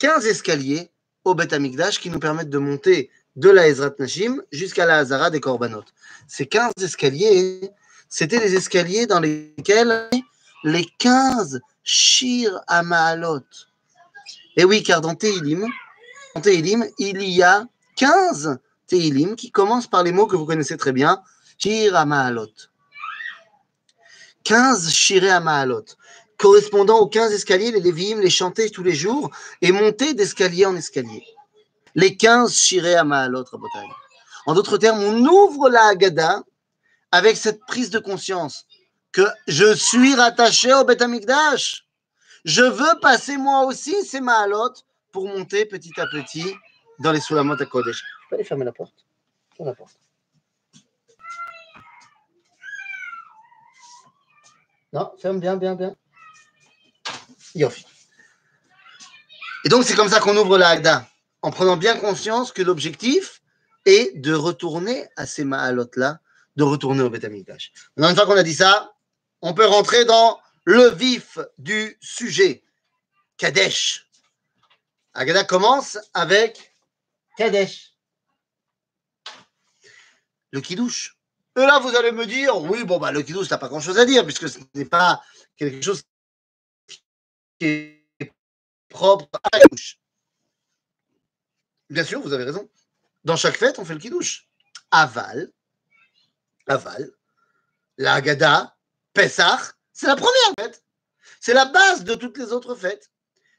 [0.00, 0.90] 15 escaliers
[1.22, 5.30] au Beth Amikdash qui nous permettent de monter de la Ezrat Nashim jusqu'à la Hazara
[5.30, 5.84] des Korbanot.
[6.26, 7.70] Ces 15 escaliers,
[8.08, 10.10] c'était les escaliers dans lesquels
[10.64, 13.46] les 15 Shir Amaalot.
[14.56, 15.64] Et oui, car dans Teilim,
[16.34, 20.76] dans Teilim, il y a 15 Teilim qui commencent par les mots que vous connaissez
[20.76, 21.22] très bien,
[21.56, 22.50] Shir Amaalot.
[24.44, 25.84] 15 Shir Amaalot,
[26.36, 29.30] correspondant aux 15 escaliers, les Lévim les chantaient tous les jours
[29.62, 31.24] et montaient d'escalier en escalier
[31.98, 33.90] les 15 shiré à l'autre bataille.
[34.46, 36.42] En d'autres termes, on ouvre la Haggadah
[37.10, 38.66] avec cette prise de conscience
[39.10, 41.86] que je suis rattaché au Beth Amikdash.
[42.44, 44.74] Je veux passer moi aussi ces Mahalot
[45.10, 46.54] pour monter petit à petit
[47.00, 48.02] dans les Sulamot à Kodesh.
[48.30, 48.94] Je fermer la porte.
[54.92, 55.94] Non, ferme bien, bien, bien.
[57.54, 57.84] Yofi.
[59.64, 61.06] Et donc, c'est comme ça qu'on ouvre la
[61.42, 63.42] en prenant bien conscience que l'objectif
[63.84, 66.20] est de retourner à ces Mahalot-là,
[66.56, 67.72] de retourner au Betamikdash.
[67.96, 68.92] Une fois qu'on a dit ça,
[69.42, 72.62] on peut rentrer dans le vif du sujet.
[73.36, 74.08] Kadesh.
[75.14, 76.74] Agada commence avec
[77.36, 77.94] Kadesh.
[80.50, 81.17] le kidouche.
[81.58, 84.04] Et là, vous allez me dire, oui, bon, bah, le kidouche, t'as pas grand-chose à
[84.04, 85.20] dire, puisque ce n'est pas
[85.56, 86.04] quelque chose
[87.58, 88.32] qui est
[88.88, 89.98] propre à la kidouche.
[91.90, 92.70] Bien sûr, vous avez raison.
[93.24, 94.46] Dans chaque fête, on fait le kidouche.
[94.92, 95.50] Aval,
[96.68, 97.10] aval,
[97.96, 98.76] la Haggadah,
[99.12, 99.58] Pessah,
[99.92, 100.84] c'est la première fête.
[101.40, 103.10] C'est la base de toutes les autres fêtes.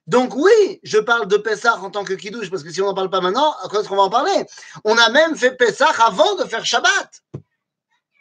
[0.08, 2.94] Donc oui, je parle de Pessah en tant que kidouche, parce que si on n'en
[2.94, 4.46] parle pas maintenant, à quoi est-ce qu'on va en parler?
[4.86, 7.24] On a même fait Pessah avant de faire Shabbat.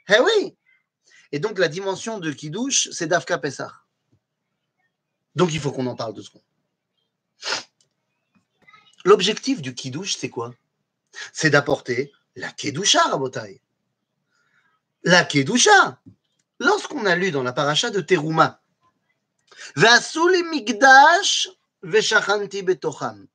[0.09, 0.57] Eh oui
[1.33, 3.73] Et donc la dimension de kidouche, c'est Dafka Pessah.
[5.35, 6.43] Donc il faut qu'on en parle de ce qu'on.
[9.05, 10.53] L'objectif du kidouche, c'est quoi?
[11.33, 13.61] C'est d'apporter la kedusha, Rabotai.
[15.05, 16.01] La kedusha.
[16.59, 18.61] Lorsqu'on a lu dans la paracha de Teruma,
[19.77, 21.49] Vasuli migdash
[21.83, 23.27] veshachanti betocham.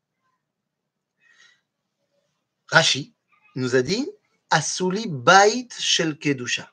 [2.67, 3.13] Rashi
[3.55, 4.09] nous a dit
[4.61, 6.69] Shel kedusha.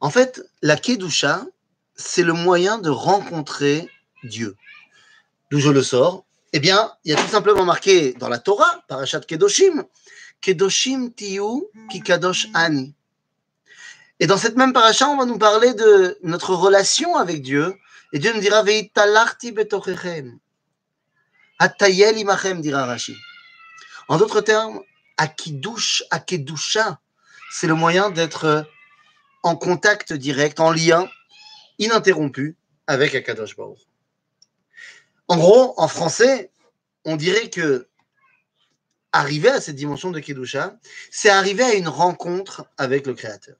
[0.00, 1.46] En fait, la kedusha,
[1.94, 3.88] c'est le moyen de rencontrer
[4.24, 4.56] Dieu.
[5.50, 8.82] D'où je le sors Eh bien, il y a tout simplement marqué dans la Torah,
[8.88, 9.84] parachat kedoshim,
[10.40, 12.94] kedoshim tiyu ki kadosh ani.
[14.20, 17.74] Et dans cette même paracha, on va nous parler de notre relation avec Dieu.
[18.12, 20.38] Et Dieu nous dira Veitalarti betochechem.
[21.58, 23.16] Atayel imachem, dira Rashi.
[24.08, 24.80] En d'autres termes,
[25.20, 26.98] akidouche, akedusha,
[27.52, 28.66] c'est le moyen d'être
[29.42, 31.08] en contact direct, en lien
[31.78, 32.56] ininterrompu
[32.86, 33.80] avec Akadosh Baruch.
[35.28, 36.50] En gros, en français,
[37.04, 37.88] on dirait que
[39.12, 40.78] arriver à cette dimension de Kedusha,
[41.10, 43.56] c'est arriver à une rencontre avec le Créateur.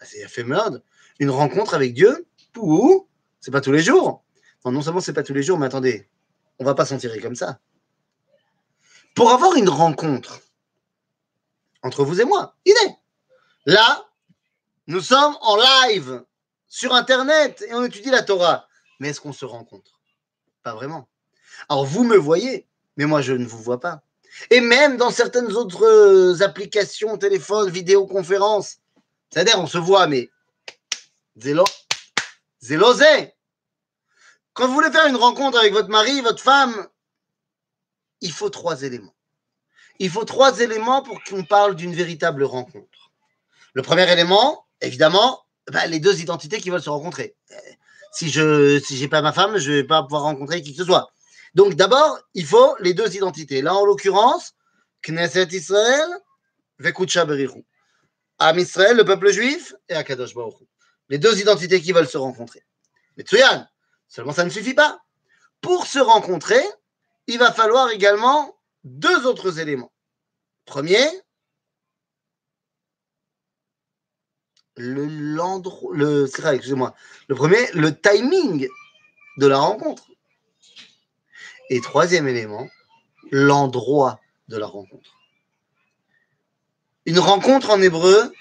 [0.00, 0.70] Ah, c'est éphémère,
[1.18, 3.06] une rencontre avec Dieu, ou
[3.40, 4.24] c'est pas tous les jours.
[4.64, 6.08] Non, non seulement c'est pas tous les jours, mais attendez,
[6.58, 7.58] on va pas s'en tirer comme ça.
[9.14, 10.40] Pour avoir une rencontre
[11.86, 12.96] entre vous et moi, idée.
[13.64, 14.08] Là,
[14.86, 16.24] nous sommes en live
[16.68, 18.68] sur Internet et on étudie la Torah.
[19.00, 20.00] Mais est-ce qu'on se rencontre?
[20.62, 21.08] Pas vraiment.
[21.68, 24.02] Alors vous me voyez, mais moi je ne vous vois pas.
[24.50, 28.78] Et même dans certaines autres applications, téléphones, vidéoconférences,
[29.30, 30.30] c'est-à-dire, on se voit, mais
[31.36, 31.64] zélo,
[32.60, 33.34] zélosé.
[34.52, 36.86] Quand vous voulez faire une rencontre avec votre mari, votre femme,
[38.20, 39.15] il faut trois éléments.
[39.98, 43.10] Il faut trois éléments pour qu'on parle d'une véritable rencontre.
[43.74, 47.36] Le premier élément, évidemment, ben, les deux identités qui veulent se rencontrer.
[48.12, 51.10] Si je si pas ma femme, je vais pas pouvoir rencontrer qui que ce soit.
[51.54, 53.62] Donc d'abord, il faut les deux identités.
[53.62, 54.54] Là, en l'occurrence,
[55.02, 56.08] Knesset Israël,
[56.78, 57.26] Vekucha.
[58.38, 60.54] Am Israël, le peuple juif, et Akadosh Baruch
[61.08, 62.62] Les deux identités qui veulent se rencontrer.
[63.16, 63.66] Mais Tsuyan,
[64.08, 65.00] seulement ça ne suffit pas.
[65.60, 66.62] Pour se rencontrer,
[67.26, 68.55] il va falloir également
[68.86, 69.92] deux autres éléments.
[70.64, 71.04] Premier,
[74.76, 76.26] le le,
[77.28, 78.68] le premier, le timing
[79.38, 80.08] de la rencontre.
[81.68, 82.68] Et troisième élément,
[83.32, 85.10] l'endroit de la rencontre.
[87.06, 88.32] Une rencontre en hébreu,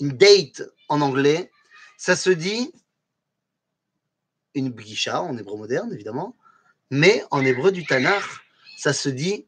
[0.00, 1.50] une date en anglais,
[1.96, 2.70] ça se dit
[4.54, 6.36] une bgisha en hébreu moderne, évidemment,
[6.90, 8.24] mais en hébreu du Tanakh,
[8.76, 9.46] ça se dit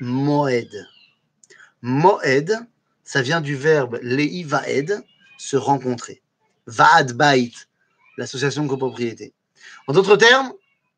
[0.00, 0.70] moed.
[1.82, 2.58] Moed,
[3.04, 5.02] ça vient du verbe lei vaed,
[5.38, 6.22] se rencontrer.
[6.66, 7.52] Vaad bait,
[8.16, 9.34] l'association de copropriété.
[9.86, 10.52] En d'autres termes,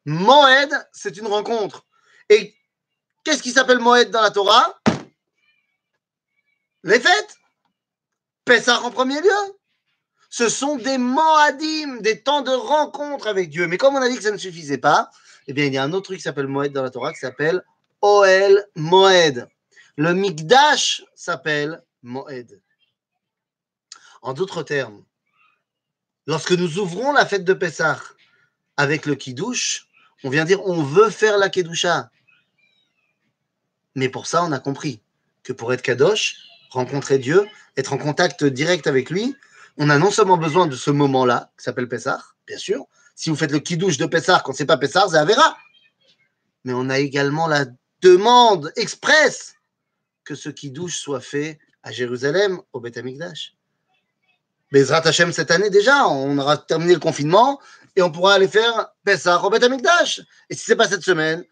[0.04, 1.86] moed, c'est une rencontre.
[2.28, 2.54] Et
[3.24, 4.80] qu'est-ce qui s'appelle moed dans la Torah?
[6.84, 7.38] Les fêtes
[8.48, 9.58] Pessah en premier lieu.
[10.30, 13.66] Ce sont des moadim, des temps de rencontre avec Dieu.
[13.66, 15.10] Mais comme on a dit que ça ne suffisait pas,
[15.46, 17.18] eh bien, il y a un autre truc qui s'appelle Moed dans la Torah qui
[17.18, 17.62] s'appelle
[18.02, 19.48] Oel Moed.
[19.96, 22.62] Le Mikdash s'appelle Moed.
[24.22, 25.04] En d'autres termes,
[26.26, 28.00] lorsque nous ouvrons la fête de Pessah
[28.76, 29.88] avec le Kiddush,
[30.24, 32.10] on vient dire on veut faire la Kedusha.
[33.94, 35.02] Mais pour ça, on a compris
[35.42, 36.36] que pour être Kadosh,
[36.70, 39.34] rencontrer Dieu, être en contact direct avec lui,
[39.76, 42.86] on a non seulement besoin de ce moment-là, qui s'appelle Pessah, bien sûr.
[43.14, 45.56] Si vous faites le kidouche de Pessah quand c'est pas Pessah, c'est Avera.
[46.64, 47.64] Mais on a également la
[48.02, 49.54] demande expresse
[50.24, 53.54] que ce kidouche soit fait à Jérusalem, au Beth Amikdash.
[54.70, 57.60] Bezrat Hashem cette année déjà, on aura terminé le confinement
[57.96, 60.20] et on pourra aller faire Pessah au Beth Amikdash.
[60.50, 61.44] Et si c'est pas cette semaine,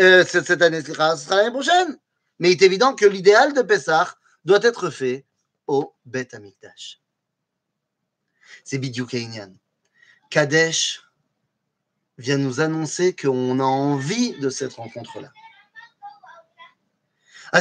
[0.00, 1.98] euh, cette, année, ce sera l'année prochaine.
[2.38, 5.24] Mais il est évident que l'idéal de Pessah, doit être fait
[5.66, 7.00] au Bet Amikdash.
[8.64, 9.52] C'est Bidou Kainyan.
[10.30, 11.02] Kadesh
[12.18, 15.32] vient nous annoncer qu'on a envie de cette rencontre-là.
[17.52, 17.60] Ah,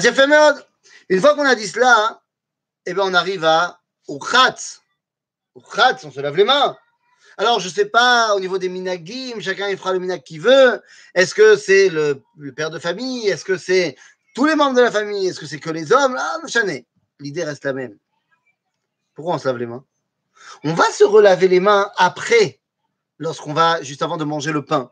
[1.09, 2.21] Une fois qu'on a dit cela,
[2.85, 3.79] eh bien, on arrive à.
[4.07, 4.55] Au khat,
[5.55, 6.77] on se lave les mains.
[7.37, 10.41] Alors, je ne sais pas, au niveau des minagim, chacun il fera le minag qu'il
[10.41, 10.81] veut.
[11.13, 12.23] Est-ce que c'est le,
[12.55, 13.27] père de famille?
[13.27, 13.95] Est-ce que c'est
[14.33, 15.27] tous les membres de la famille?
[15.27, 16.17] Est-ce que c'est que les hommes?
[16.17, 16.37] Ah.
[17.19, 17.97] L'idée reste la même.
[19.13, 19.85] Pourquoi on se lave les mains?
[20.63, 22.59] On va se relaver les mains après,
[23.17, 24.89] lorsqu'on va, juste avant de manger le pain.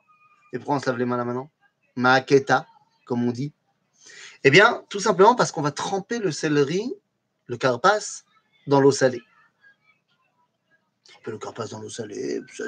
[0.53, 1.49] Et pourquoi on se lave les mains là maintenant?
[1.95, 2.65] Maaketa,
[3.05, 3.53] comme on dit.
[4.43, 6.93] Eh bien, tout simplement parce qu'on va tremper le céleri,
[7.47, 8.23] le carpas,
[8.67, 9.21] dans l'eau salée.
[11.08, 12.65] Tremper le carpas dans l'eau salée, ça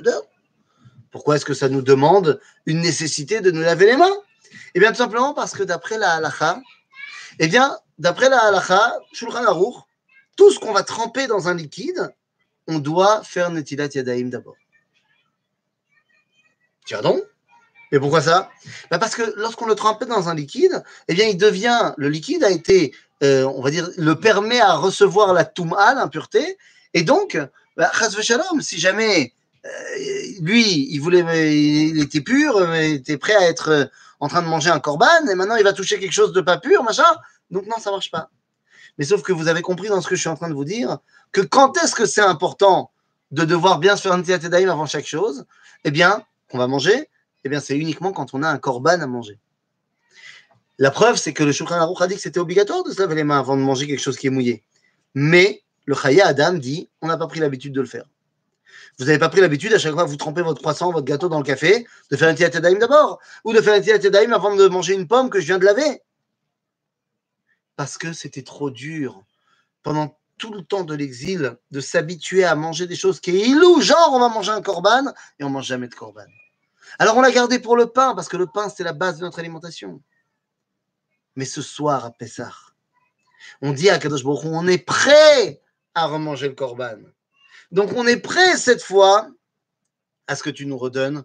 [1.11, 4.17] Pourquoi est-ce que ça nous demande une nécessité de nous laver les mains?
[4.75, 6.59] Eh bien, tout simplement parce que d'après la halacha,
[7.39, 9.45] eh bien, d'après la halacha, Shulchan
[10.35, 12.13] tout ce qu'on va tremper dans un liquide,
[12.67, 14.55] on doit faire Netilat Yadaim d'abord.
[16.85, 17.21] Tiens donc
[17.91, 18.49] mais pourquoi ça?
[18.89, 22.43] Bah Parce que lorsqu'on le trempe dans un liquide, eh bien, il devient, le liquide
[22.43, 26.57] a été, euh, on va dire, le permet à recevoir la touma, l'impureté,
[26.93, 27.37] et donc,
[27.75, 29.33] bah, shalom, si jamais
[29.65, 29.69] euh,
[30.41, 31.23] lui, il voulait,
[31.53, 33.85] il était pur, il était prêt à être euh,
[34.19, 36.57] en train de manger un corban, et maintenant il va toucher quelque chose de pas
[36.57, 37.03] pur, machin,
[37.49, 38.29] donc non, ça marche pas.
[38.97, 40.65] Mais sauf que vous avez compris dans ce que je suis en train de vous
[40.65, 40.99] dire,
[41.31, 42.91] que quand est-ce que c'est important
[43.31, 45.45] de devoir bien se faire un daim avant chaque chose?
[45.83, 47.09] Eh bien, qu'on va manger,
[47.43, 49.39] eh bien, c'est uniquement quand on a un corban à manger.
[50.77, 53.15] La preuve, c'est que le Shulchan Aruch a dit que c'était obligatoire de se laver
[53.15, 54.63] les mains avant de manger quelque chose qui est mouillé.
[55.13, 58.05] Mais le Chaya Adam dit on n'a pas pris l'habitude de le faire.
[58.97, 61.29] Vous n'avez pas pris l'habitude, à chaque fois que vous trempez votre croissant, votre gâteau
[61.29, 64.67] dans le café, de faire un tiatadaim d'abord, ou de faire un tiatadaim avant de
[64.67, 66.01] manger une pomme que je viens de laver.
[67.75, 69.23] Parce que c'était trop dur
[69.83, 73.81] pendant tout le temps de l'exil de s'habituer à manger des choses qui est ilou,
[73.81, 76.25] genre on va manger un corban et on mange jamais de corban.
[76.99, 79.23] Alors on l'a gardé pour le pain, parce que le pain, c'est la base de
[79.23, 80.01] notre alimentation.
[81.35, 82.53] Mais ce soir, à Pessah,
[83.61, 85.61] on dit à Kadosh Baruch on est prêt
[85.95, 86.97] à remanger le korban.
[87.71, 89.29] Donc on est prêt cette fois
[90.27, 91.23] à ce que tu nous redonnes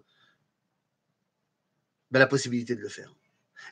[2.11, 3.13] ben, la possibilité de le faire.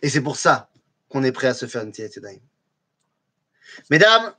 [0.01, 0.69] Et c'est pour ça
[1.09, 2.39] qu'on est prêt à se faire une Tiyatedaim.
[3.89, 4.33] Mesdames,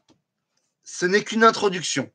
[0.82, 2.10] ce n'est qu'une introduction.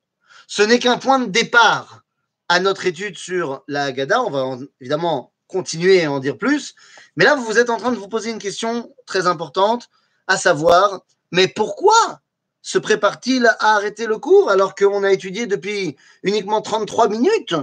[0.48, 2.04] Ce n'est qu'un point de départ
[2.50, 4.22] à notre étude sur la Haggadah.
[4.24, 6.74] On va évidemment continuer à en dire plus.
[7.16, 9.90] Mais là, vous êtes en train de vous poser une question très importante,
[10.28, 12.22] à savoir, mais pourquoi
[12.62, 17.56] se prépare-t-il à arrêter le cours alors qu'on a étudié depuis uniquement 33 minutes?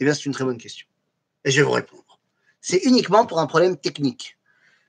[0.00, 0.86] Eh bien, c'est une très bonne question.
[1.44, 2.20] Et je vais vous répondre.
[2.60, 4.38] C'est uniquement pour un problème technique.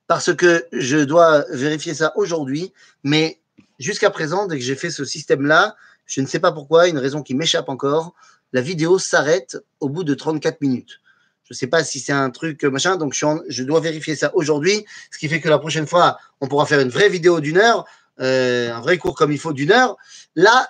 [0.08, 3.40] Parce que je dois vérifier ça aujourd'hui, mais
[3.80, 7.24] jusqu'à présent, dès que j'ai fait ce système-là, je ne sais pas pourquoi, une raison
[7.24, 8.14] qui m'échappe encore,
[8.52, 11.00] la vidéo s'arrête au bout de 34 minutes.
[11.54, 14.86] Je ne sais pas si c'est un truc machin, donc je, dois vérifier ça aujourd'hui,
[15.12, 17.86] ce qui fait que la prochaine fois, on pourra faire une vraie vidéo d'une heure,
[18.20, 19.98] euh, un vrai cours comme il faut d'une heure.
[20.36, 20.68] Là,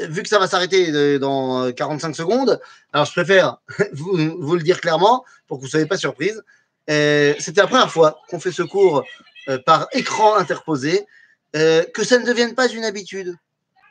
[0.00, 2.60] vu que ça va s'arrêter dans 45 secondes,
[2.92, 3.58] alors je préfère
[3.92, 6.42] vous, le dire clairement pour que vous ne soyez pas surprise.
[6.90, 9.04] Euh, c'était la première fois qu'on fait ce cours
[9.48, 11.06] euh, par écran interposé,
[11.54, 13.36] que ça ne devienne pas une habitude.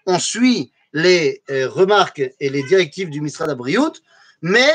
[0.08, 3.94] On suit les euh, remarques et les directives du Misra d'Abriout,
[4.42, 4.72] mais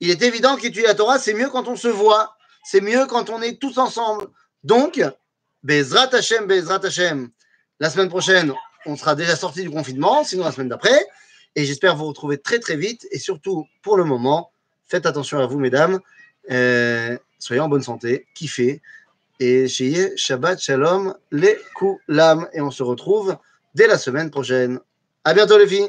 [0.00, 3.30] il est évident qu'étudier la Torah, c'est mieux quand on se voit, c'est mieux quand
[3.30, 4.26] on est tous ensemble.
[4.64, 5.00] Donc,
[5.62, 7.28] Bezrat Hashem, Bezrat Hashem,
[7.78, 8.52] la semaine prochaine,
[8.86, 11.06] on sera déjà sorti du confinement, sinon la semaine d'après,
[11.54, 14.52] et j'espère vous retrouver très très vite, et surtout, pour le moment,
[14.86, 16.00] faites attention à vous, mesdames,
[16.50, 18.80] euh, soyez en bonne santé, kiffez,
[19.38, 23.36] et chez Shabbat Shalom, les Kulam, et on se retrouve
[23.74, 24.80] dès la semaine prochaine.
[25.24, 25.88] À bientôt les filles